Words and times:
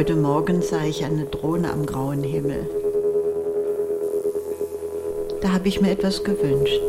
Heute 0.00 0.16
Morgen 0.16 0.62
sah 0.62 0.82
ich 0.82 1.04
eine 1.04 1.26
Drohne 1.26 1.70
am 1.70 1.84
grauen 1.84 2.22
Himmel. 2.22 2.66
Da 5.42 5.52
habe 5.52 5.68
ich 5.68 5.82
mir 5.82 5.90
etwas 5.90 6.24
gewünscht. 6.24 6.80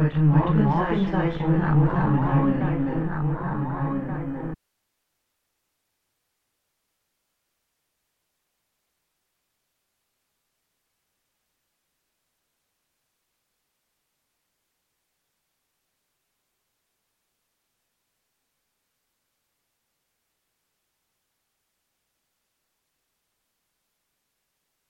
Heute 0.00 0.18
Morgen 0.18 0.64
sah 1.12 1.24
ich 1.24 1.38
eine 1.42 1.58
Drohne 1.58 1.62
am 1.62 1.86
grauen 1.86 2.54
Himmel. 2.54 3.00